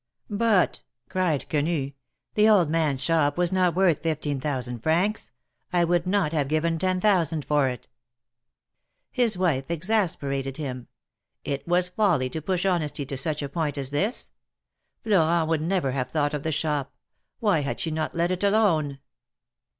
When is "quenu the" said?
1.47-2.49